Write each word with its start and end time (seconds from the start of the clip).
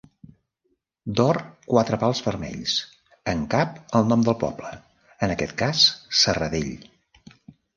D'or, 1.19 1.39
quatre 1.65 1.99
pals 2.03 2.21
vermells; 2.29 2.77
en 3.35 3.43
cap, 3.53 3.77
el 4.01 4.09
nom 4.13 4.25
del 4.29 4.39
poble, 4.45 4.73
en 5.29 5.35
aquest 5.37 5.57
cas, 5.61 5.85
Serradell. 6.25 6.75